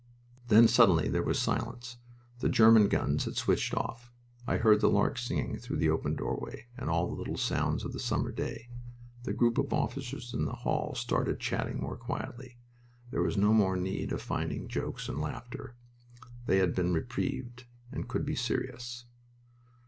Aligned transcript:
Then 0.47 0.67
suddenly 0.67 1.09
there 1.09 1.21
was 1.21 1.37
silence. 1.37 1.97
The 2.39 2.49
German 2.49 2.87
guns 2.87 3.25
had 3.25 3.35
switched 3.37 3.75
off. 3.75 4.11
I 4.47 4.57
heard 4.57 4.81
the 4.81 4.89
larks 4.89 5.23
singing 5.27 5.57
through 5.59 5.77
the 5.77 5.91
open 5.91 6.15
doorway, 6.15 6.65
and 6.75 6.89
all 6.89 7.05
the 7.07 7.13
little 7.13 7.37
sounds 7.37 7.85
of 7.85 7.93
a 7.93 7.99
summer 7.99 8.31
day. 8.31 8.67
The 9.25 9.33
group 9.33 9.59
of 9.59 9.71
officers 9.71 10.33
in 10.33 10.45
the 10.45 10.53
hall 10.55 10.95
started 10.95 11.39
chatting 11.39 11.79
more 11.79 11.97
quietly. 11.97 12.57
There 13.11 13.21
was 13.21 13.37
no 13.37 13.53
more 13.53 13.75
need 13.77 14.11
of 14.11 14.23
finding 14.23 14.67
jokes 14.67 15.07
and 15.07 15.21
laughter. 15.21 15.75
They 16.47 16.57
had 16.57 16.73
been 16.73 16.95
reprieved, 16.95 17.65
and 17.91 18.07
could 18.07 18.25
be 18.25 18.33
serious. 18.33 19.05